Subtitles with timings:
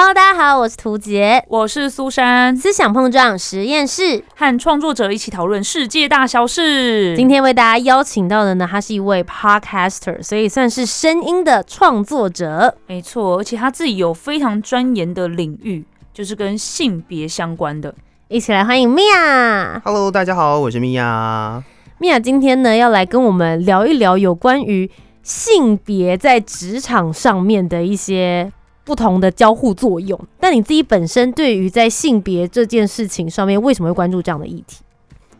[0.00, 4.24] Hello，大家好，我是涂杰，我是苏珊，思想碰撞实验室。
[4.34, 7.14] 和创作者一起讨论世界大小事。
[7.18, 12.74] 今天为大家邀请到的呢，他是一位 podcaster，所以算是声音的创作者。
[12.86, 17.94] 没错，而且他自己有非常钻研的领域，就是跟性别相关的。
[18.28, 19.82] 一起来欢迎米娅。
[19.84, 21.62] Hello，大家好，我是米娅。
[21.98, 24.90] 米娅今天呢，要来跟我们聊一聊有关于
[25.22, 28.50] 性别在职场上面的一些
[28.90, 30.18] 不同的交互作用。
[30.40, 34.78] 但你自己本身对于在性别这件事情上面，为什么会关注这样的议题？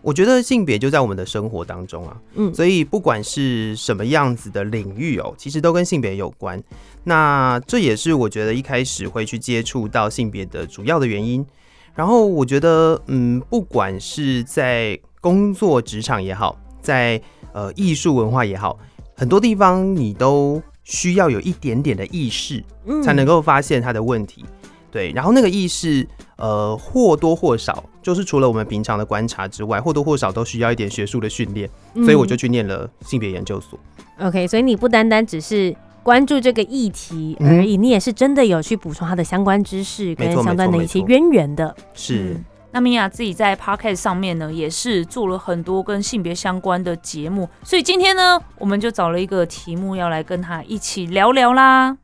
[0.02, 6.62] 我觉得性别就在我们的生活当中啊，嗯所以不管是什么样子的领域哦，其实都跟性别有关。
[7.02, 11.44] 那这也是我觉得一开始会去接触到性别的主要的原因。
[11.92, 17.20] 然后我觉得，嗯，不管是在工作职场也好，在
[17.52, 18.78] 呃艺术文化也好，
[19.16, 24.44] 很多地方你都需要有一点点的意识，嗯才能够发现他的问题。
[24.90, 26.04] 对，然后那个意识，
[26.36, 33.78] 呃，或多或少，就是除了我们平常的观察之外，或多或少都需要一点学术的训练，所以我就去念了性别研究所。
[34.18, 41.72] 嗯 OK，所以你不单单只是关注这个议题嗯而已，你也是真的有去补充它的相关知识跟相关的一些渊源的。
[41.94, 51.96] 是，嗯那米娅自己在 podcast 上面呢，也是做了很多跟性别相关的节目，所以今天呢，我们就找了一个题目要来跟她一起聊聊啦。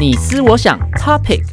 [0.00, 1.44] 你思我想，Topic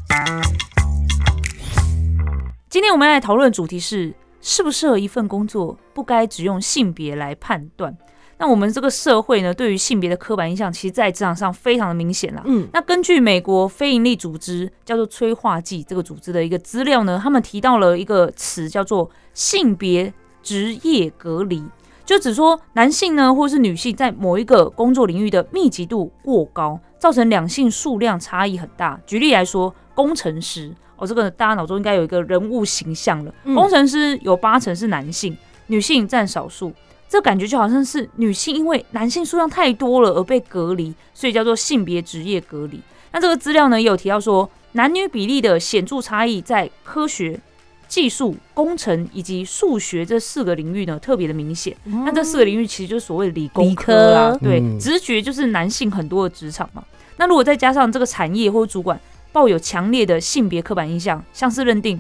[2.68, 7.96] 今天我们要来讨论的主题是：适不适合一份工作，不该只用性别来判断。
[8.40, 12.42] 那我们这个社会呢，对于性别的刻板印象，其实在职场上非常的明显啦。
[12.46, 21.62] 嗯，那根据美国非营利组织叫做催化剂这个组织的一个资料呢，他们提到了一个词叫做性别职业隔离，
[22.06, 28.98] 就只说男性呢或是女性在某一个工作领域的密集度过高，造成两性数量差异很大。
[29.06, 36.72] 举例来说，工程师哦，这个大家脑中应该有一个人物形象了，嗯工程师有八成是男性，女性占少数。
[37.10, 42.80] 这感觉就好像是女性因为男性数量太多了而被隔离，所以叫做性别职业隔离。
[43.12, 47.40] 那这个资料呢也有提到说，男女比例的显著差异在科学、
[47.88, 51.76] 技术、工程以及数学这四个领域呢特别的明显。
[51.84, 56.84] 那这四个领域其实就是所谓的理工科啦，科对，嗯直觉就是男性很多的职场嘛。
[57.18, 59.00] 那如果再加上这个产业或者主管
[59.32, 62.00] 抱有强烈的性别刻板印象，像是认定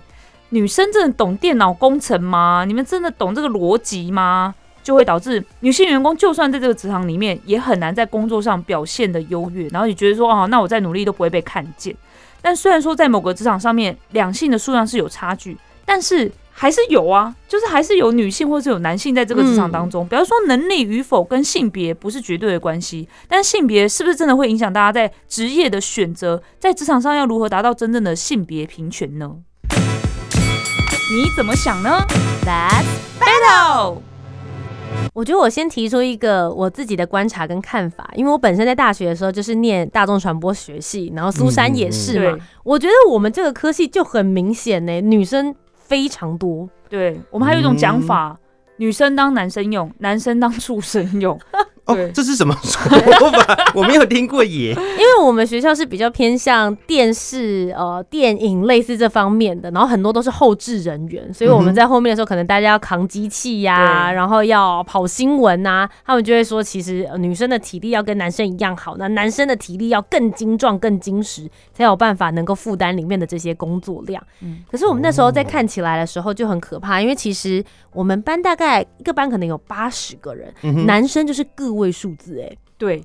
[0.49, 2.63] 女生真的懂电脑工程吗？
[2.67, 4.53] 你们真的懂这个逻辑吗？
[4.89, 11.95] 就会导致女性员工就算在这个职场里面，也很难在工作上表现的优越，然后也觉得说，哦，那我再努力都不会被看见。
[12.41, 15.55] 但虽然说在某个职场上面，两性的数量是有差距，
[15.85, 20.07] 但是还是有啊，就是还是有女性或是有男性在这个职场当中。
[20.07, 29.35] 比方说能力与否跟性别不是绝对的关系，但性别是不是真的会影响大家在职业的选择，在职场上要如何达到真正的性别平权呢？
[29.69, 32.03] 你怎么想呢
[32.43, 34.08] That's？Battle。
[35.13, 42.31] 我觉得我先提出一个我自己的观察跟看法，因为我本身在大学的时候就是念大众传播学系，然后苏珊也是嘛。
[42.31, 46.69] 对我觉得我们这个科系就很明显呢，女生非常多。
[46.87, 48.37] 对，我们还有一种讲法，
[48.77, 51.37] 女生当男生用，男生当畜生用。
[51.89, 53.57] 哦对，这是什么说法？
[53.75, 54.71] 我没有听过耶。
[54.73, 74.21] 因为我们学校是比较偏向电视、呃电影类似这方面的，然后很多都是后置人员，所以我们在后面的时候，可能大家要扛机器呀、对然后要跑新闻呐、他们就会说，其实、呃女生的体力要跟男生一样好，那男生的体力要更精壮、更精实，才有办法能够负担里面的这些工作量。
[74.41, 77.63] 嗯可是我们那时候在看起来的时候就很可怕，因为其实
[77.93, 83.03] 我们班大概一个班可能有八十个人，嗯男生就是个位数字，哎，对，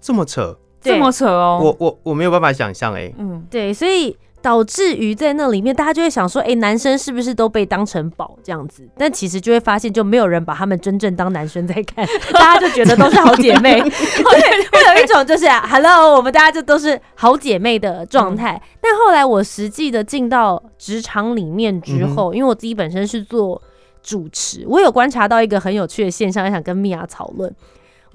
[0.00, 1.60] 这么扯，这么扯哦。
[1.62, 3.12] 我我我没有办法想象哎。
[3.16, 8.86] 嗯，对，所以导致于在那里面，大家就会想说，哎、男生是不是都被当成宝这样子？
[8.98, 18.60] 但其实就会发现，就没有人把他们真正当男生在看， 大家就觉得都是好姐妹， 对，会有一种就是、啊、，hello，我们大家就都是好姐妹的状态。
[18.82, 23.62] 但后来我实际的进到职场里面之后，因为我自己本身是做
[24.02, 27.50] 主持，我有观察到一个很有趣的现象，想跟米娅讨论。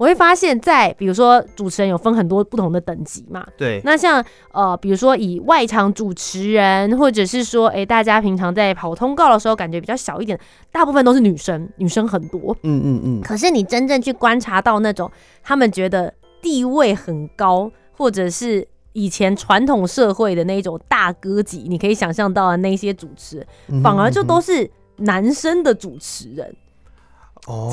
[0.00, 10.40] 我会发现在，比如说主持人有分很多不同的等级嘛，对，那像呃，比如说以外场主持人，或者是说，哎、大家平常在跑通告的时候，感觉比较小一点，
[10.72, 12.56] 大部分都是女生，女生很多。
[12.62, 15.10] 嗯嗯嗯，可是你真正去观察到那种
[15.42, 16.10] 他们觉得
[16.40, 23.46] 地位很高，或者是以前传统社会的那一种大哥级，你可以想象到的那些主持
[23.82, 26.56] 反而就都是是男生的主持人。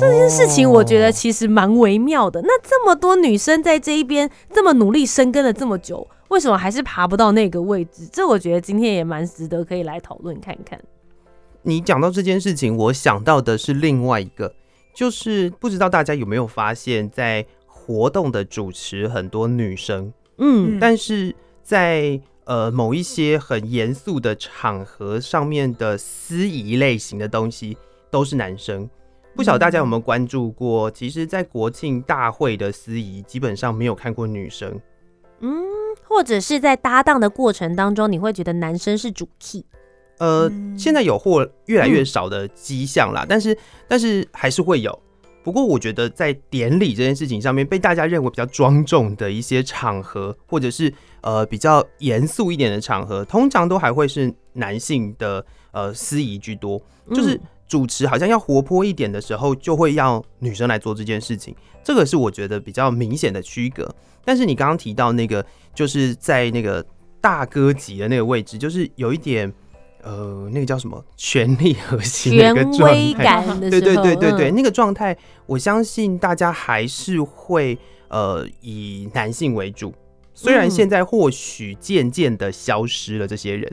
[0.00, 2.40] 这件事情我觉得其实蛮微妙的。
[2.42, 8.08] 那这么多女生在这一边这么努力深耕了这么久，为什么还是爬不到那个位置？
[8.12, 10.80] 这我觉得今天也蛮值得可以来讨论看看。
[11.62, 14.54] 你讲到这件事情，我想到的是另外一个，
[14.94, 27.76] 就是不知道大家有没有发现，在活动的主持很多女生，嗯，但是在呃某一些很严肃的场合上面的司仪类型的东西
[28.10, 28.88] 都是男生。
[29.38, 30.90] 不晓得大家有没有关注过？
[30.90, 34.68] 其实，在国庆大会的司仪基本上没有看过女生。
[35.38, 35.62] 嗯
[36.02, 39.64] 或者是在搭档的过程当中，你会觉得男生是主 key。
[40.18, 43.56] 呃，嗯现在有或越来越少的迹象啦，但是
[43.86, 45.00] 但是还是会有。
[45.44, 56.82] 不过我觉得在典礼这件事情上面，被大家认为比较庄重的一些场合，或者是呃比较严肃一点的场合，通常都还会是男性的呃司仪居多，
[57.14, 61.54] 就是嗯主持好像要活泼一点的时候，就会要女生来做这件事情，
[61.84, 63.94] 这个是我觉得比较明显的区隔。
[64.24, 65.44] 但是你刚刚提到那个，
[65.74, 66.84] 就是在那个
[67.20, 69.52] 大哥级的那个位置，就是有一点。
[70.00, 77.76] 呃，那个叫什么权力核心的一权个状威态，对对对对对，嗯那个状态，我相信大家还是会
[78.06, 79.92] 呃以男性为主。
[80.34, 83.70] 虽然嗯现在或许渐渐的消失了这些人，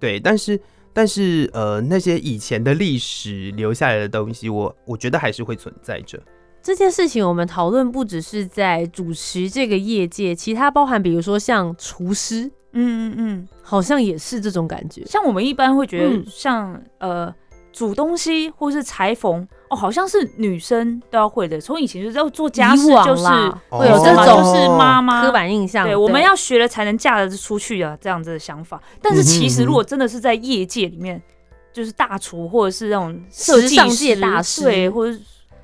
[0.00, 0.58] 对，但是
[0.96, 6.18] 但是呃那些以前的历史留下来的东西，我我觉得还是会存在着。
[6.62, 15.04] 这件事情我们讨论不只是在主持这个业界，其他包含比如说像厨师，嗯嗯嗯，好像也是这种感觉。
[15.04, 17.34] 像我们一般会觉得嗯像、呃
[17.76, 21.60] 煮东西或是裁缝哦，好像是女生都要会的。
[21.60, 23.26] 从以前就是要做家事就是
[23.68, 25.86] 会有这嘛种就是妈妈刻板印象。
[25.86, 28.80] 对，我们要学了才能嫁得出去啊，这样子的想法。
[29.02, 31.22] 但是其实如果真的是在业界里面，
[31.70, 35.14] 就是大厨或者是那种设计界师大师对，或者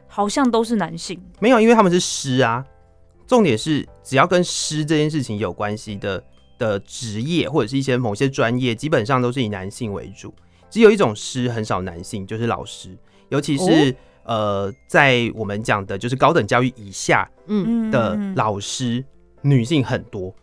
[0.06, 1.18] 好像都是男性。
[1.40, 2.62] 没有，因为他们是师啊。
[3.26, 6.22] 重点是，只要跟师这件事情有关系的
[6.58, 10.34] 的职业，或者是一些某些专业，基本上都是以男性为主。
[10.72, 12.96] 只有一种师很少男性，就是老师，
[13.28, 19.04] 尤其是、呃，在我们讲的就是高等教育以下嗯，嗯的嗯老师，
[19.42, 20.34] 女性很多。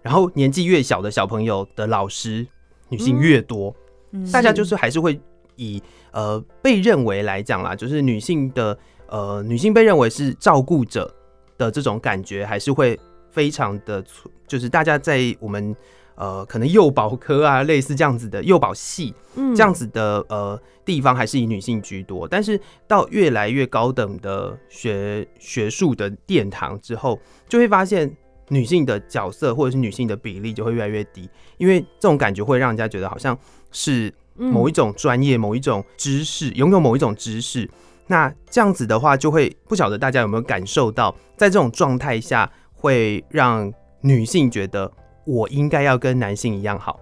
[0.00, 2.46] 然后年纪越小的小朋友的老师，
[2.88, 3.76] 女性越多。
[4.12, 5.20] 嗯大家就是还是会
[5.56, 5.82] 以
[6.12, 8.78] 呃被认为来讲啦，就是女性的
[9.08, 11.14] 呃女性被认为是照顾者
[11.58, 12.98] 的这种感觉，还是会
[13.30, 14.02] 非常的，
[14.46, 15.76] 就是大家在我们
[16.16, 22.26] 呃可能幼保科啊类似这样子的幼保系嗯这样子的呃地方，还是以女性居多。
[22.28, 27.18] 但是到越来越高等的学学术的殿堂之后，
[27.48, 28.14] 就会发现。
[28.50, 31.26] 女性的角色或者是女性的比例就会越来越低，
[31.56, 33.36] 因为这种感觉会让人家觉得好像
[33.72, 37.66] 是嗯某一种专业、某一种知识，拥有某一种知识。
[38.06, 43.72] 那这样子的话，就会不晓得大家有没有感受到，在这种状态下，会让
[44.02, 44.92] 女性觉得
[45.24, 47.00] 我应该要跟男性一样好，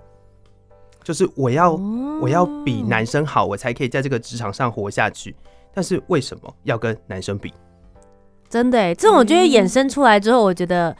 [1.02, 5.34] 就是我要、哦我要比男生好，我才可以在这个职场上活下去。
[5.74, 7.52] 但是为什么要跟男生比？
[8.48, 10.96] 真的欸，这种就会衍生出来之后，我觉得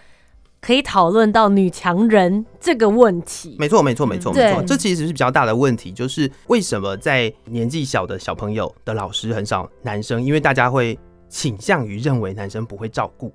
[0.61, 3.55] 可以讨论到女强人这个问题。
[3.57, 4.63] 没错，没错，没错，嗯没错。
[4.65, 10.99] 这其实是比较大的问题，就是为什么在年纪小的小朋友的老师很少男生，因为大家会
[11.29, 13.33] 倾向于认为男生不会照顾。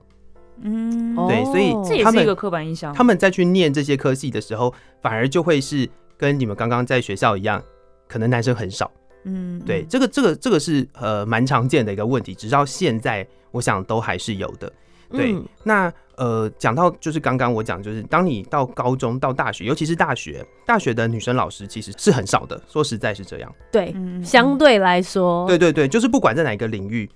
[0.61, 2.93] 嗯，哦对所以这也他们是一个刻板印象。
[2.93, 7.63] 他们再去念这些科系的时候，反而就会是跟你们刚刚在学校一样，
[8.07, 8.91] 可能男生很少。
[9.23, 14.71] 嗯，对，嗯这个这个这个是呃蛮常见的一个问题，直到现在我想都还是有的。
[15.09, 23.53] 对，嗯那呃讲到就是刚刚我讲，就是当你到高中到大学，尤其是大学，大学的女生老师其实是很少的，说实在是这样。
[23.71, 27.09] 对，相对来说，对对对，就是不管在哪一个领域，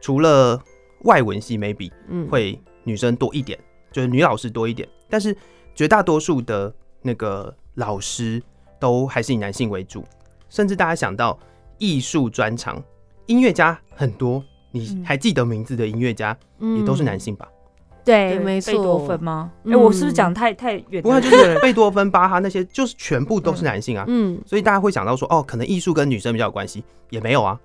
[0.00, 0.60] 除了
[1.04, 3.58] 外文系 maybe 嗯，会女生多一点，
[3.92, 5.36] 就是女老师多一点，但是
[5.74, 8.42] 绝大多数的那个老师
[8.80, 10.04] 都还是以男性为主，
[10.48, 11.38] 甚至大家想到
[11.78, 12.82] 艺术专长，
[13.26, 17.20] 音乐家很多，你嗯还记得名字的音乐家也都是男嗯。
[17.20, 17.48] 性吧？
[18.04, 18.72] 对，对没错。
[18.72, 19.52] 贝多芬吗？
[19.58, 21.02] 哎、嗯我是不是讲太太远？
[21.02, 27.60] 不过就是贝多芬、巴哈那些，就是全部都是男性啊，嗯，所以大家会想到说，哦，可能艺术跟女生比较有关系，也没有啊，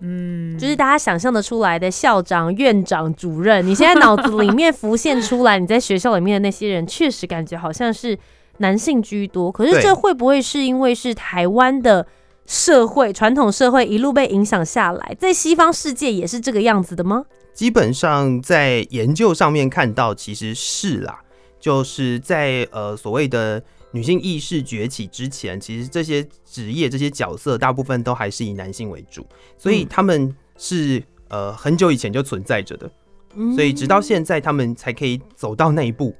[0.00, 8.18] 嗯，就是大家想象的出来的校长、院长、主任，你现在脑子里面浮现出来，你在学校里面的那些人，确实感觉好像是
[8.58, 9.50] 男性居多。
[9.50, 12.06] 可是这会不会是因为是台湾的
[12.44, 17.24] 社会传统社会一路被影响下来，在西方世界也是这个样子的吗？
[17.54, 21.20] 基本上在研究上面看到，其实是啦，
[21.58, 23.62] 就是在呃所谓的
[23.96, 29.26] 女性意识崛起之前，其实这些职业、这些角色大部分都还是以男性为主，
[29.56, 32.90] 所以嗯他们是呃很久以前就存在着的。
[33.36, 36.14] 嗯所以直到现在他们才可以走到那一步。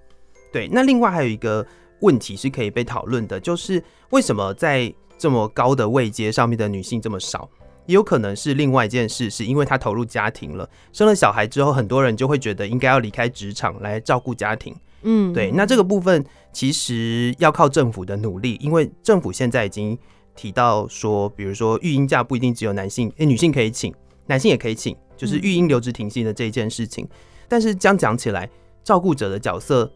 [0.50, 1.66] 对，那另外还有一个
[2.00, 7.46] 问题是可以被讨论的，就是为什么在这么高的位阶上面的女性这么少？
[7.84, 14.74] 也有可能是另外一件事，是因为她投入家庭了，生了小孩之后，很多人就会觉得应该要离开职场来照顾家庭。
[15.08, 19.96] 嗯对，那这个部分其实要靠政府的努力，因为政府现在已经
[20.34, 23.94] 提到说，比如说育婴假不一定只有男性，诶、女性可以请，
[24.26, 27.08] 男性也可以请，就是育婴留职停薪的这一件事情。
[27.46, 28.50] 但是这样讲起来，
[28.82, 29.88] 照顾者的角色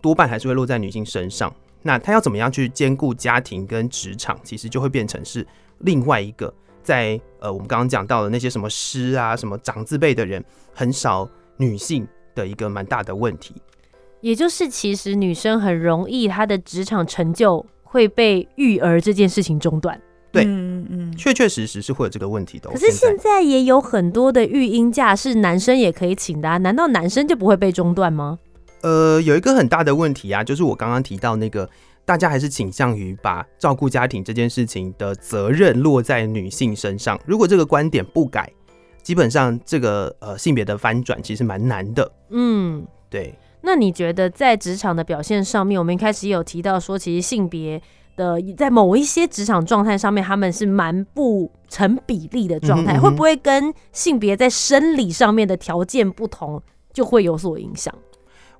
[0.00, 1.54] 多半还是会落在女性身上。
[1.82, 5.46] 那她要怎么样去兼顾家庭跟职场，其实就会变成是
[5.80, 6.52] 另外一个
[6.82, 10.42] 在呃我们刚刚讲到的那些什么师啊、什么长字辈的人，
[10.72, 11.28] 很少
[11.58, 13.54] 女性的一个蛮大的问题。
[14.24, 20.00] 也就是其实女生很容易她的职场成就会被育儿这件事情中断。
[20.32, 22.72] 对嗯嗯，确确实实是会有这个问题的哦。
[22.72, 28.38] 可是现在也有很多的育婴假是男生也可以请的、啊，难道男生就不会被中断吗？
[28.80, 31.68] 呃有一个很大的问题啊，就是我刚刚提到那个，
[32.06, 37.20] 大家还是倾向于把照顾家庭这件事情的责任落在女性身上。
[37.26, 38.50] 如果这个观点不改，
[39.02, 42.10] 基本上这个呃性别的翻转其实蛮难的。
[42.30, 43.34] 嗯，对，
[43.66, 47.80] 那你觉得在职场的表现上面，我们一开始有提到说，其实性别
[48.14, 57.92] 的在某一些职场状态上面，他们是蛮不成比例的状态，嗯哼嗯哼会不会跟性别在生理上面的条件不同，就会有所影响？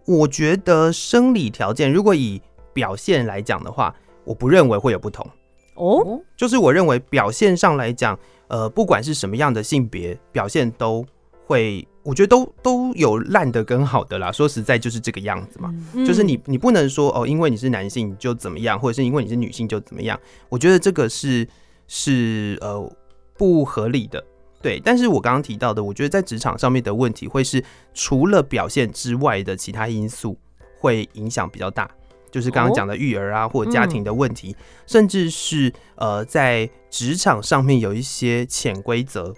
[0.06, 2.40] 我觉得生理条件如果以
[2.72, 3.94] 表现来讲的话，
[4.24, 5.26] 我不认为会有不同。
[5.74, 8.18] 哦，就是我认为表现上来讲，
[8.48, 11.04] 呃，不管是什么样的性别表现，都
[11.46, 14.30] 会，我觉得都都有烂的跟好的啦。
[14.30, 15.74] 说实在，就是这个样子嘛。
[15.94, 20.18] 嗯就是你，你不能说哦，因为你是男性就怎么样，或者是因为你是女性就怎么样。
[20.48, 21.48] 我觉得这个是
[21.88, 22.88] 是呃
[23.36, 24.22] 不合理的。
[24.62, 30.38] 对，但是我刚刚提到的，我觉得在职场上面的问题，会是除了表现之外的其他因素
[30.78, 31.90] 会影响比较大，
[32.30, 34.56] 就是刚刚讲的育儿啊，或者家庭的问题，
[34.86, 39.34] 甚至是呃在职场上面有一些潜规则，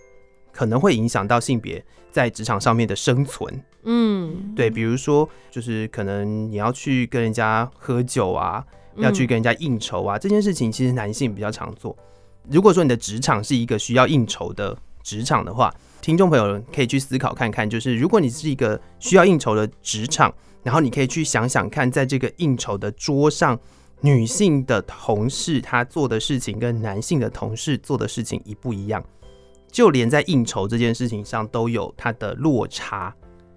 [0.52, 1.84] 可能会影响到性别
[2.16, 3.62] 在职场上面的生存。
[3.84, 11.94] 嗯，对，比如说，就是可能你要去跟人家喝酒啊，嗯要去跟人家应酬啊，这件事情其实男性比较常做。
[12.50, 15.70] 如果说你的职场是一个需要应酬的职场的话，
[16.00, 20.32] 听众朋友可以去思考看看，就是如果你是一个需要应酬的职场，
[20.62, 23.60] 然后你可以去想想看，在这个应酬的桌上，
[24.00, 29.04] 女性的同事她做的事情跟男性的同事做的事情一不一样，
[29.76, 33.14] 就连在应酬这件事情上都有它的落差。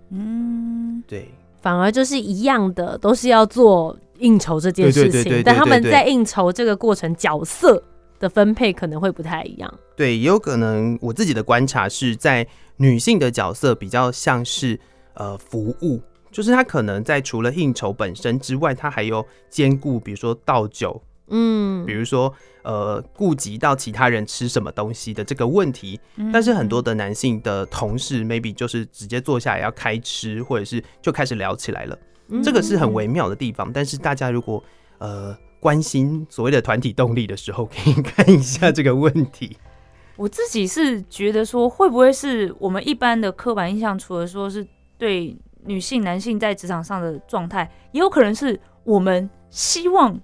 [0.09, 7.81] 嗯，对，反而就是一样的，都是要做应酬这件事情，但他们在应酬这个过程角色
[8.19, 9.73] 的分配可能会不太一样。
[9.95, 12.45] 对，也有可能我自己的观察是在
[12.75, 14.77] 女性的角色比较像是
[15.13, 22.33] 呃服务，就是她可能在除了应酬本身之外，她还有兼顾，比如说倒酒，嗯比如说
[22.69, 25.99] 呃顾及到其他人吃什么东西的这个问题。
[26.17, 31.97] 嗯但是很多的男性的同事，maybe 就是直接坐下来要开吃，或者是就开始聊起来了。
[32.27, 34.63] 嗯这个是很微妙的地方，但是大家如果
[34.99, 39.57] 呃关心所谓的团体动力的时候，可以看一下这个问题。
[40.15, 45.35] 我自己是觉得说，会不会是我们一般的刻板印象，除了说是对
[45.65, 50.19] 女性、男性在职场上的状态，也有可能是我们希望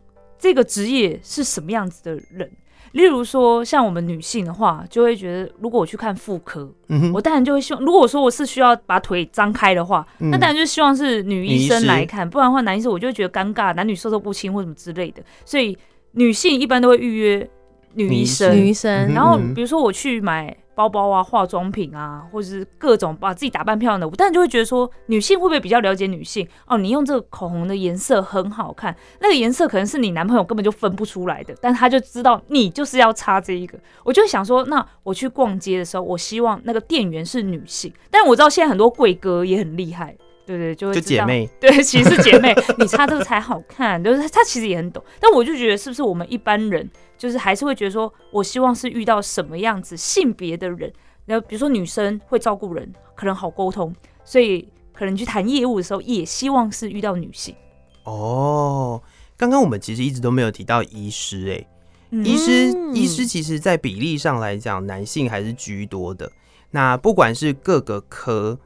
[0.45, 2.47] 这个职业是什么样子的人。
[2.91, 10.29] 例如说，像我们女性的话，就会觉得，如果我去看妇科，嗯，我当然就会希望，如果说我是需要把腿张开的话，嗯。
[10.29, 15.23] 那当然就希望是女医生来看，不然的话男医生我就会觉得尴尬，男女授受不亲或什么之类的。
[15.43, 15.75] 所以
[16.11, 17.49] 女性一般都会预约
[17.95, 26.47] 女医生，女医生，嗯然后嗯比如说我去买包包啊、化妆品啊，或者是各种把自己打扮漂亮的，我当然就会觉得说，女性会不会比较了解女性？
[26.67, 33.79] 哦，你用这个口红的颜色很好看，那个颜色可能是你男朋友根本就分不出来的，但他就知道你就是要擦这一个。
[34.03, 40.15] 我就想说，那我去逛街的时候，我希望那个店员是女性，但我知道现在很多贵哥也很厉害。
[40.45, 44.01] 对对，就会就姐妹， 对，其实是姐妹，你擦这个才好看。
[44.03, 50.91] 就是她她其实也很懂，但我就觉得是不是我们一般人，就是还是会觉得说，我希望是遇到什么样子性别的人，
[51.25, 57.55] 然后比如说女生会照顾人，可能好沟通，所以可能去谈业务的时候，也希望是遇到女性。
[58.03, 59.01] 哦，
[59.35, 61.67] 刚刚我们其实一直都没有提到医师、欸，
[62.11, 66.31] 嗯医师嗯医师其实在比例上来讲，男性还是居多的。
[66.69, 68.59] 那不管是各个科，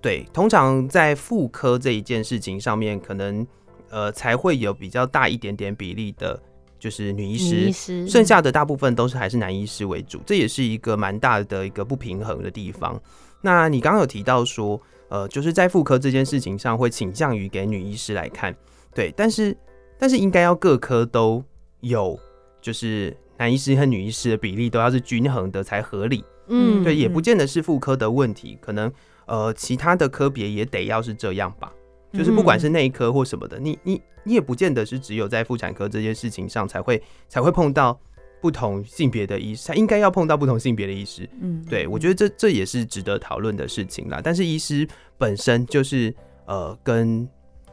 [0.00, 3.46] 对，通常在妇科这一件事情上面，可能
[3.90, 6.40] 呃才会有比较大一点点比例的，
[6.78, 13.00] 就是女医师剩下的大部分都是还是男医师为主，这也是一个蛮大的一个不平衡的地方。
[13.40, 18.54] 那你刚刚有提到说，呃，就是在妇科这件事情上会倾向于给女医师来看，
[18.94, 19.56] 对，但是
[19.98, 21.42] 但是应该要各科都
[21.80, 22.18] 有，
[22.60, 26.24] 就是男医师和女医师的比例都要是均衡的才合理。
[26.48, 28.90] 嗯，对，也嗯不见得是妇科的问题，可能
[29.28, 31.72] 呃其他的科别也得要是这样吧。
[32.12, 38.00] 就是不管是内科或什么的，你你你也不见得是只有在妇产科这件事情上才会才会碰到
[38.40, 41.28] 不同性别的医师，他应该要碰到不同性别的医师。
[41.40, 44.22] 嗯，对我觉得这这也是值得讨论的事情啦。
[44.24, 46.14] 但是医师本身就是
[46.46, 47.28] 呃跟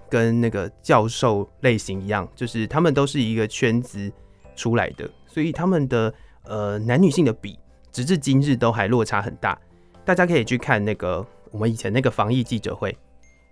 [0.10, 4.12] 跟那个教授类型一样，就是他们都是一个圈子
[4.54, 7.58] 出来的，所以他们的呃男女性的比，
[7.92, 9.58] 直至今日都还落差很大。
[10.04, 12.98] 大家可以去看那个我们以前那个防疫记者会，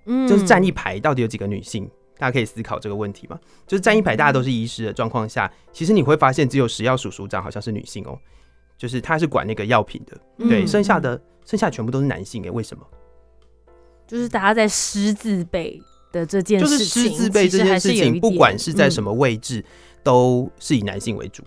[0.05, 1.89] 嗯就是站一排到底有几个女性？
[2.17, 3.39] 大家可以思考这个问题嘛。
[3.67, 8.17] 就是站一排大家都是医师的状况下，其实你会发现只有食药署署长好像是女性哦、
[8.77, 12.83] 就是他是管那个药品的，对，嗯剩下的剩下全部都是男性诶、为什么？
[14.07, 15.81] 就是大家在狮字辈
[16.11, 19.03] 的这件就是事情，师字辈这件事情，不管是在什么。
[19.03, 19.63] 么位置，
[20.01, 21.43] 都是以男性为主。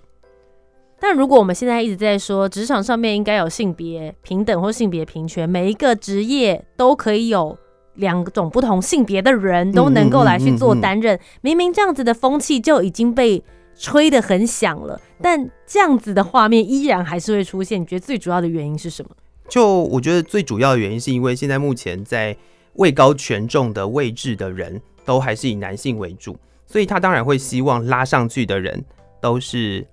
[1.01, 7.57] 但如果我们现在一直在说职场上面应该有性别平等或性别平权，每一个职业都可以有
[7.95, 13.43] 两种不同性别的人都能够来去做担任，明明这样子的风气就已经被
[13.79, 17.81] 吹得很响了，但这样子的画面依然还是会出现。
[17.81, 19.11] 你觉得最主要的原因是什么？
[19.49, 22.37] 就我觉得最主要的原因，是因为现在目前在
[22.75, 26.37] 位高权重的位置的人，都还是以男性为主，
[26.67, 28.85] 所以他当然会希望拉上去的人
[29.21, 29.87] 都是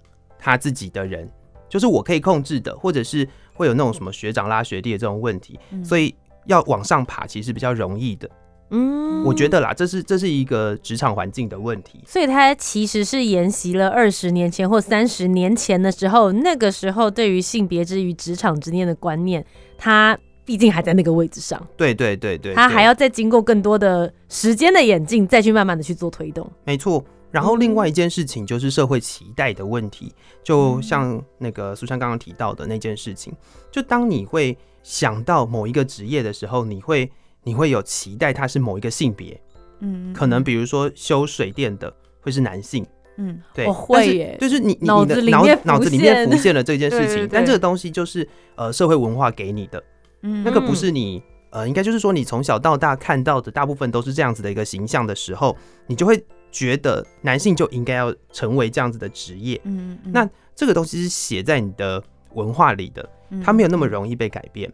[0.43, 1.29] 他自己的人，
[1.69, 6.13] 就是我可以控制的，或者是会有那种什么学长拉学弟的这种问题，嗯所以
[6.47, 8.29] 要往上爬其实比较容易的。
[8.71, 12.01] 嗯，我觉得啦，这是这是一个职场环境的问题。
[12.05, 19.45] 所以他其实是沿袭了二十年前或三十年前的时候，那个时候对于性别之于职场之间的观念，
[19.77, 26.49] 他毕竟还在那个位置上，对对对对，对他还要再经过更多的时间的演进，再去慢慢的去做推动。
[26.65, 27.03] 没错。
[27.33, 33.33] 然后另外一件事情就是社会期待的问题，就像那个苏珊刚刚提到的那件事情，
[33.71, 39.41] 就当你会想到某一个职业的时候，你会你会有期待它是某一个性别，
[39.79, 41.91] 嗯，可能比如说修水电的
[42.21, 42.85] 会是男性，
[43.17, 49.83] 嗯对，我会就是你你脑你的脑脑子里面浮现了这件事情，但这个东西就是呃社会文化给你的，
[50.21, 50.43] 嗯。
[50.43, 51.19] 那个不是你
[51.49, 55.55] 呃，应该就是说你从小到大看到的大部分都是这样子的一个形象的时候，
[55.87, 59.59] 你就会觉得男性就应该要成为这样子的职业。
[59.63, 62.01] 嗯，嗯那这个东西是写在你的
[62.35, 64.71] 文化里的，嗯它没有那么容易被改变。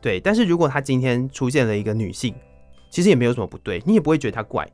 [0.00, 2.32] 对，但是如果他今天出现了一个女性，
[2.90, 4.66] 其实也没有什么不对，你也不会觉得她怪，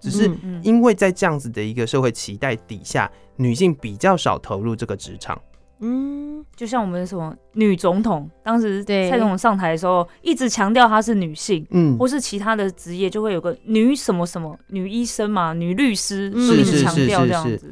[0.00, 0.28] 只是
[0.62, 5.40] 因为在这样子的一个社会期待底下，女性比较少投入这个职场。
[5.82, 17.70] 嗯，就像我们什么女总统，当时对蔡总统上台的时候，一直强调她是女性，嗯，或是其他的职业就会有个女什么什么女医生嘛、女律师，嗯就一直强调是是这样子。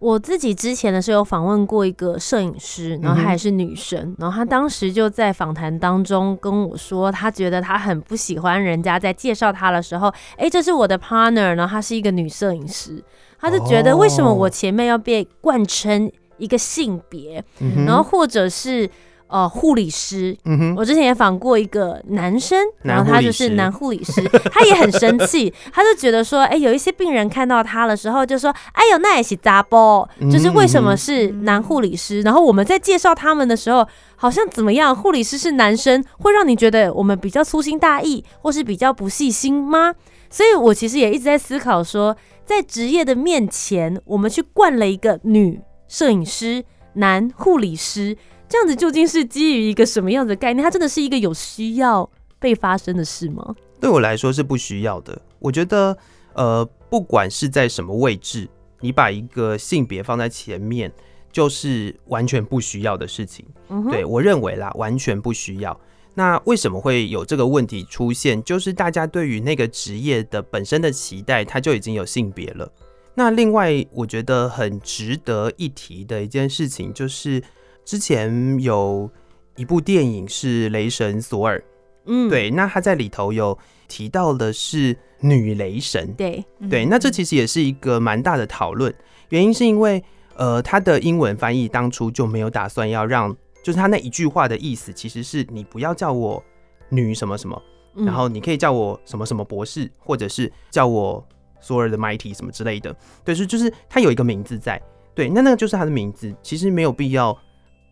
[0.00, 13.02] 我自己之前的时候有访问过一个摄影师，然后她也是女生，然后她当时就在访谈当中跟我说，她觉得她很不喜欢人家在介绍她的时候，哎，这是我的 partner，然后她是一个女摄影师，
[13.40, 18.88] 她就觉得为什么我前面要被冠称一个性别，嗯然后或者是
[19.26, 20.36] 呃护理师，
[20.76, 32.20] 我之前也访过一个男生，然后他就是男男护理师， 他也很生气，他就觉得说，哎、有一些病人看到他的时候就说，哎呦，那也是杂波，就是为什么是男护理师？
[32.22, 39.94] 然后我们在介绍他们的时候，好像怎么样，护理师是男生，会让你觉得我们比较粗心大意，或是比较不细心吗？
[40.30, 48.16] 所以我其实也一直在思考说，在职业的面前，我们去冠了一个女摄影师、男护理师。
[48.46, 50.62] 这样子究竟是基于一个什么样的概念？
[50.62, 53.54] 它真的是一个有需要被发生的事吗？
[53.80, 55.20] 对我来说是不需要的。
[55.38, 55.96] 我觉得，
[56.34, 58.48] 呃，不管是在什么位置，
[58.80, 60.92] 你把一个性别放在前面，
[61.32, 63.44] 就是完全不需要的事情。
[63.70, 65.78] 嗯，对我认为啦，完全不需要。
[66.14, 68.40] 那为什么会有这个问题出现？
[68.44, 72.70] 就是大家对于那个职业的本身的期待，它就已经有性别了。
[73.14, 77.42] 那另外，我觉得很值得一提的一件事情，就是
[77.84, 79.08] 之前有
[79.56, 81.58] 一部电影是《雷神索尔》，
[82.06, 88.92] 嗯，对，那他在里头有提到的是女雷神，对，对，那这其实也是一个蛮大的讨论，
[89.28, 90.02] 原因是因为
[90.36, 96.42] 呃，他的英文翻译当初就没有打算要让，就是他那一句话的意思其实是你不要叫我
[96.88, 97.62] 女什么什么，
[97.94, 98.04] 嗯。
[98.04, 101.24] 然后你可以叫我什么什么博士，或者是叫我
[101.64, 104.80] 所有的 Mighty 什么之类的，对，是就是他有一个名字在，
[105.14, 107.36] 对，那那个就是他的名字，其实没有必要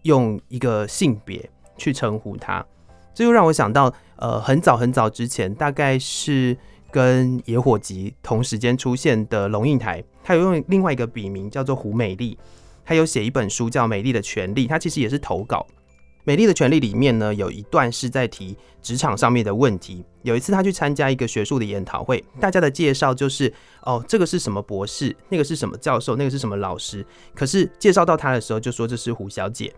[0.02, 2.64] 用一个性别去称呼他，
[3.14, 6.54] 这又让我想到，呃，很早很早之前，大概是
[6.90, 12.38] 跟野火集同时间出现的龙应台，他有用另外一个笔名叫做胡美丽，
[12.85, 15.66] 他有写一本书叫《美丽的权利》，他其实也是投稿。
[16.24, 20.04] 《美丽的权利》里面呢，有一段是在提职场上面的问题。
[20.22, 27.04] 有一次，他去参加一个学术的研讨会，大家的介绍就是：哦，这个是什么博士，那个是什么教授，那个是什么老师。
[27.35, 29.72] 可是介绍到他的时候，就说这是胡小姐，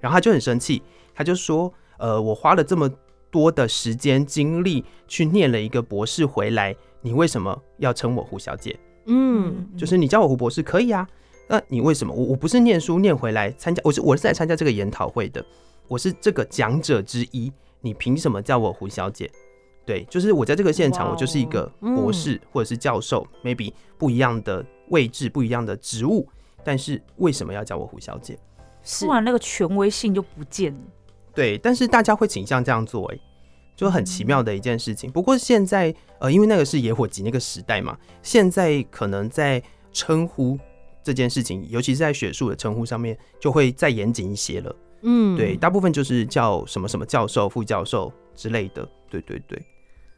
[0.00, 0.82] 然后他就很生气，
[1.14, 2.90] 他就说：呃，我花了这么
[3.30, 8.78] 多的时间精力去念了一个博士回来，你为什么要称我胡小姐？
[9.06, 11.06] 嗯，就是你叫我胡博士可以啊，
[11.48, 15.44] 那你为什么我我不是念书念回来参加，我是我是来参加这个研讨会的，
[15.88, 19.30] 我是这个讲者之一，你凭什么叫我胡小姐？
[19.84, 26.26] 对，就是我在这个现场，我就是一个博士或者是教授、m a y b e 不一样的位置、不一样的职务，
[26.62, 28.38] 但是为什么要叫我胡小姐？
[28.84, 30.80] 是突然那个权威性就不见了。
[31.34, 33.20] 对，但是大家会倾向这样做、欸，
[33.74, 35.10] 就很奇妙的一件事情。
[35.10, 40.58] 不过现在，呃，因为那个是野火集那个时代嘛，现在可能在称呼
[41.02, 44.74] 这件事情，尤其是在学术的称呼上面，就会再严谨一些了。
[45.02, 48.88] 嗯，对，大部分就是叫什么什么教授、副教授之类的。
[49.10, 49.60] 对对对，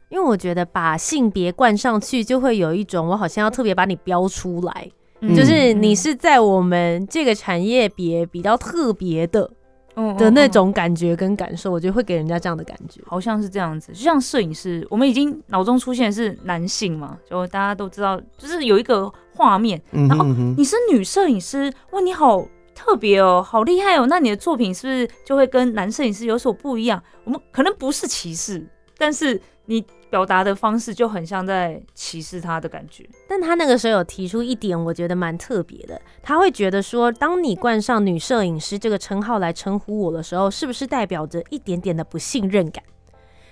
[0.08, 9.50] 因为我觉得把性别冠上去，就会有一种我好像要特别把你标出来，嗯就是你是在我们这个产业别比较特别的
[9.96, 13.00] 嗯的那，种感觉跟感受，我觉得会给人家这样的感觉。
[13.06, 13.92] 好像是这样子。
[13.92, 20.24] 就像摄影师，我们已经脑中出现的是男性嘛，就大家都知道，就是有一个画面，然后
[20.56, 24.06] 你是女摄影师，哇，你好特别哦，好厉害哦。
[24.06, 27.02] 那你的作品是不是就会跟男摄影师有所不一样？
[27.24, 28.66] 我们可能不是歧视，
[28.98, 33.04] 但是你表达的方式就很像在歧视他的感觉。
[33.28, 36.00] 但他那个时候有提出一点，我觉得蛮特别的。
[36.22, 42.84] 他会觉得说，当你冠上女摄影师这个称号来称呼我的时候，是不是代表着一点点的不信任感？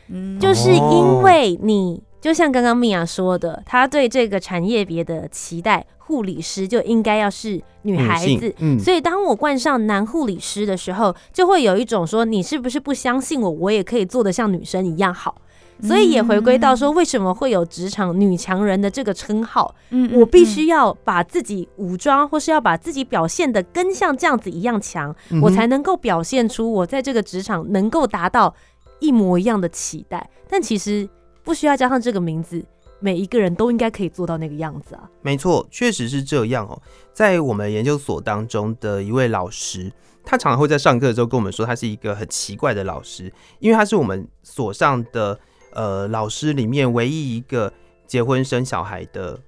[0.09, 8.55] 嗯，就是因为你，就像刚刚米娅说的，她对这个产业别的期待，护理师就应该要是女孩子。
[8.59, 15.35] 嗯，所以，当我冠上男护理师的时候，就会有一种说你是不是不相信我，我也可以做得像女生一样好。
[15.83, 19.75] 所以也回归到说，为什么会有职场女强人的这个称号？
[19.91, 28.55] 嗯我必须要把自己武装，或是要把自己表现的跟像这样子一样强，我才能够表现出我在这个职场能够达到
[29.01, 30.31] 一模一样的期待。
[30.49, 31.09] 但其实
[31.45, 32.65] 不需要加上这个名字，
[33.01, 35.09] 每一个人都应该可以做到那个样子啊。
[35.23, 36.81] 没错，确实是这样哦。
[37.13, 39.93] 在我们研究所当中的一位老师，
[40.25, 45.39] 他常常会在上课的时候跟我们说，他是一个很奇怪的老师，因为他是我们所上的
[45.73, 47.73] 呃老师里面唯一一个
[48.07, 49.39] 结婚生小孩的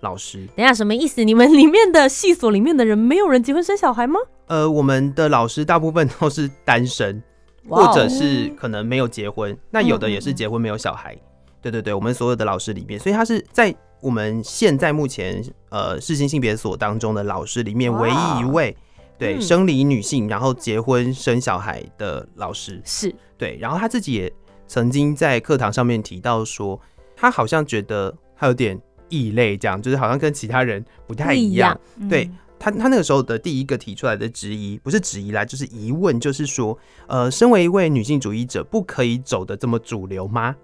[0.00, 0.38] 老师。
[0.56, 1.22] 等一下什么意思？
[1.22, 4.18] 你们里面的系所里面的人没有人结婚生小孩吗？
[4.48, 7.22] 呃，我们的老师大部分都是单身，
[7.68, 11.16] 或者是可能没有结婚，那有的也是结婚没有小孩。
[11.64, 18.76] 对对对，我们所有的老师里面，所以他是在我们现在目前呃世新性别所当中的老师里面唯一一位
[19.16, 22.82] 对嗯生理女性，然后结婚生小孩的老师。
[22.84, 24.30] 是对，然后他自己也
[24.68, 26.78] 曾经在课堂上面提到说，
[27.16, 31.74] 他好像觉得他有点异类，这样就是好像跟其他人不太一样。
[31.96, 40.54] 嗯对他他那个时候的第一个提出来的质疑，不是质疑啦，就是疑问，就是说，呃，身为一位女性主义者，不可以走的这么主流吗？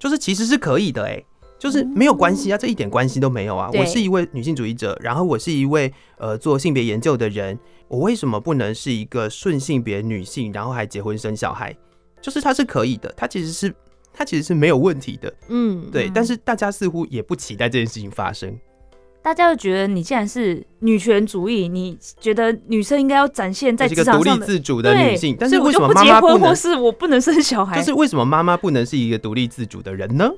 [0.00, 1.24] 就是其实是可以的、欸，
[1.58, 3.70] 就是没有关系啊，这一点关系都没有啊。
[3.74, 11.76] 我是一位女性主义者，然后我是一位呃做性别研究的人，我为什么不能是一个顺性别女性，然后还结婚生小孩？
[12.22, 13.74] 就是它是可以的，它其实是
[14.10, 16.08] 它其实是没有问题的，嗯，对。
[16.08, 18.58] 嗯但是大家似乎也不期待这件事情发生。
[19.22, 26.54] 大家就觉得你既然是女权主义，你觉得女生应该要展现在这个独立自主的女性，但是为什么妈妈不能或？
[26.54, 27.78] 是我不能生小孩？
[27.78, 30.30] 就是为什么妈妈不能是一个独立自主的人呢？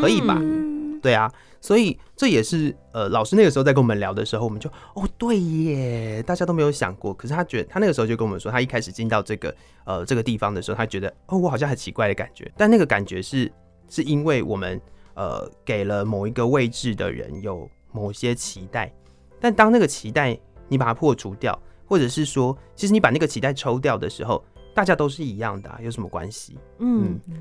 [0.00, 7.12] 可以吧嗯对啊，所以这也是呃，老师那个时候在跟我们聊的时候，我们就哦，对耶，大家都没有想过。
[7.12, 12.50] 可是他觉得他那个时候就跟我们说，他一开始进到这个呃这个地方的时候，他觉得哦，我好像很奇怪的感觉。
[12.56, 13.52] 但那个感觉是
[13.90, 14.80] 是因为我们
[15.14, 18.92] 呃给了某一个位置的人有某些期待，
[19.40, 26.58] 但当那个期待你把它破除掉，或者是说，其实你把那个期待抽掉的时候，大家都是一样的、啊，有什么关系？
[26.80, 27.34] 嗯嗯，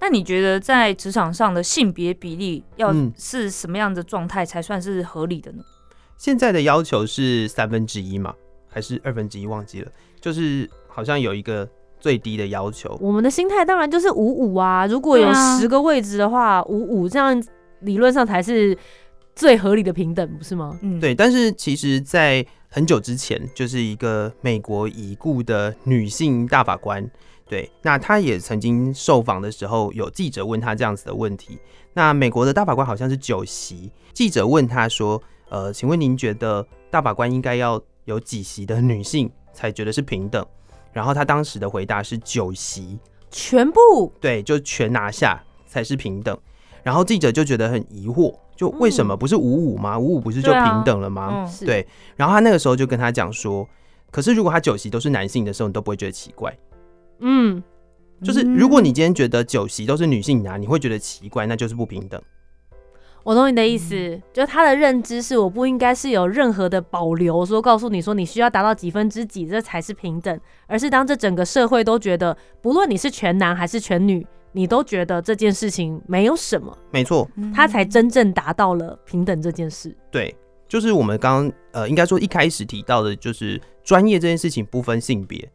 [0.00, 5.62] 那你觉得在职场上的性别比例要嗯是什么样的状态才算是合理的呢？
[6.18, 8.34] 现在的要求是三分之一嘛，
[8.68, 9.46] 还是二分之一？
[9.46, 11.68] 忘记了，就是好像有一个
[12.00, 12.98] 最低的要求。
[13.00, 17.42] 我们的心态当然就是五五啊，如果有十个位置的话，五五这样
[17.80, 18.76] 理论上才是
[19.40, 20.78] 最合理的平等，不是吗？
[20.82, 27.10] 嗯，对，但是其实，在很久之前，就是一个美国已故的女性大法官，
[27.48, 31.58] 对，那她也曾经受访的时候，有记者问她这样子的问题。
[31.94, 40.46] 那美国的大法官好像是酒席，记者问她说：“呃，请问您觉得大法官应该要有几席的女性才觉得是平等？”
[40.92, 42.98] 然后她当时的回答是九席，
[43.30, 46.38] 全部对，就全拿下才是平等。
[46.82, 49.98] 然后记者就觉得很疑惑，就为什么不是五五吗？
[49.98, 51.50] 五五不是就平等了吗？
[51.64, 53.66] 对，然后他那个时候就跟他讲说，
[54.10, 56.54] 可是如果他酒席都是男性的时候，你都不会觉得奇怪。
[57.20, 57.62] 嗯，
[58.22, 62.20] 就是如果你今天觉得酒席都是女性拿，你会觉得奇怪，那就是不平等。
[63.22, 79.94] 我懂你的意思，就他的认知是我不应该是有任何的保留，说告诉你说你需要达到几分之几，这才是平等，而是当这整个社会都觉得，不论你是全男还是全女，你都觉得这件事情没有什么，没错，他才真正达到了平等这件事。
[80.10, 80.34] 对，
[80.66, 85.46] 就是我们刚刚呃，应该说一开始提到的，就是专业这件事情不分性别，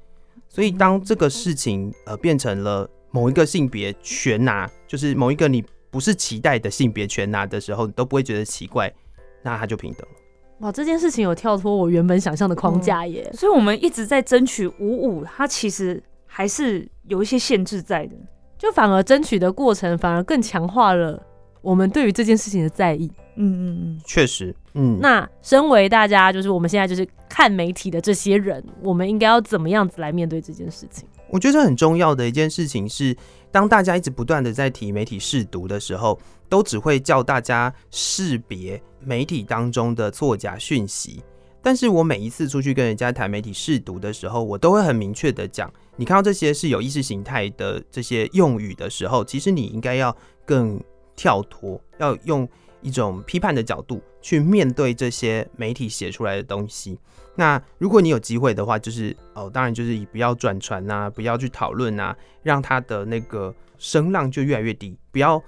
[0.47, 5.63] 所以当这个事情呃变成了某一个性别全拿，就是某一个你
[5.95, 8.93] 不是期待的性别全拿的时候，你都不会觉得奇怪，
[9.41, 10.15] 那他就平等了。
[10.60, 13.31] 哇，这件事情有跳脱我原本想象的框架耶。
[13.34, 18.15] 所以我们一直在争取五五，它其实还是有一些限制在的。
[18.58, 21.25] 就反而争取的过程，反而更强化了
[21.62, 23.10] 我们对于这件事情的在意。
[23.36, 31.08] 嗯嗯嗯，确实，嗯，那身为大家，就是我们现在就是看媒体的这些人，我们应该要怎么样子来面对这件事情？
[31.30, 33.15] 我觉得很重要的一件事情是，
[33.52, 41.21] 当大家一直不断的在提媒体试读的时候，都只会叫大家识别媒体当中的作假讯息。
[41.62, 50.80] 但是我每一次出去跟人家谈媒体试读的时候，我都会很明确的讲，你看到这些是有意识形态的这些用语的时候，其实你应该要更
[51.15, 52.48] 跳脱，要用
[52.86, 57.00] 一种批判的角度去面对这些媒体写出来的东西。
[57.36, 65.41] 那如果你有机会的话，就是哦，当然就是以不要转传呐，不要去讨论啊，让它的那个声浪就越来越低，不要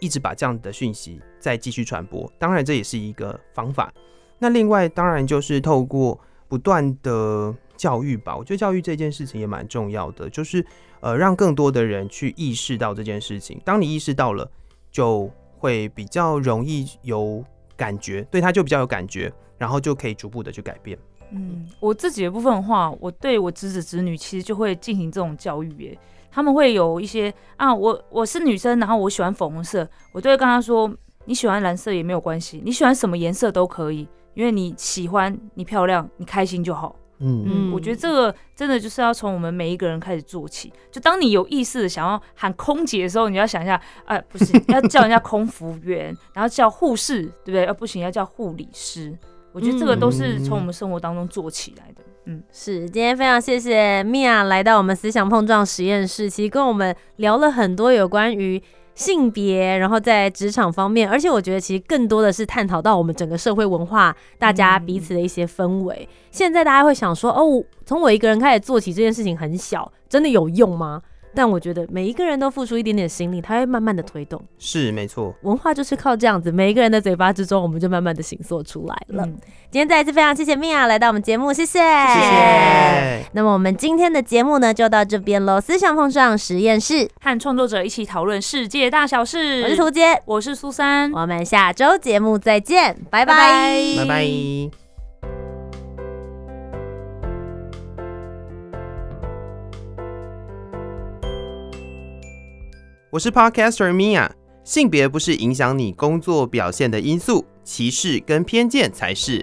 [0.00, 2.32] 一直把这样的讯息再继续传播。
[2.38, 3.92] 当然这也是一个方法。
[4.38, 10.64] 那另外当然就是透过不断的教育吧，我觉得教育这件事情也蛮重要的，就是
[11.00, 13.60] 呃让更多的人去意识到这件事情。
[13.62, 14.50] 当你意识到了，
[14.90, 17.44] 就会比较容易有
[17.76, 20.98] 感觉，对它就比较有感觉，然后就可以逐步的去改变。
[21.30, 25.98] 嗯，我自己的部分的话，我对我侄子侄女其实就会进行这种教育耶。
[26.30, 30.90] 他们会有一些啊，我我是女生，然后我喜欢粉红色，我都会跟他说，
[31.24, 36.94] 你喜欢蓝色也没有关系，你喜欢什么颜色都可以，因为你喜欢，你漂亮，你开心就好。
[37.20, 40.72] 嗯嗯，我觉得这个真的就是要从我们每一个人开始做起。
[40.90, 47.66] 就当你有意识的想要喊空姐的时候，你要想一下，哎、不是，要叫人家空服员，然后叫护士，对不对？
[47.66, 49.16] 要不行，要叫护理师。
[49.52, 52.02] 我觉得这个都是从我们生活当中做起来的。
[52.26, 58.62] 嗯，是，今天非常谢谢米娅来到我们思想碰撞实验室，其实跟我们聊了很多有关于
[58.98, 66.08] 性别，然后在职场方面，而且我觉得其实更多的是探讨到我们整个社会文化，大家彼此的一些氛围。
[66.32, 71.00] 现在大家会想说，哦，从我一个人开始做起这件事情很小，真的有用吗？
[71.38, 74.42] 但我觉得每一个人都付出一点点心力，它会慢慢的推动。
[74.58, 75.32] 是没错。
[75.42, 79.24] 文化就是靠这样子，每一个人的嘴巴之中，我们就慢慢的形塑出来了。
[79.24, 79.38] 嗯
[79.70, 83.22] 今天再一次非常谢谢米娅来到我们节目，谢谢，谢谢。
[83.32, 85.60] 那么我们今天的节目呢，就到这边喽。
[85.60, 89.62] 思想碰撞实验室，和创作者一起讨论世界大小事。
[89.62, 94.87] 我是涂杰，我是苏珊，我们下周节目再见，拜拜拜，拜
[103.10, 104.28] 我是 Podcaster Mia，
[104.64, 109.42] 性别不是影响你工作表现的因素，歧视跟偏见才是。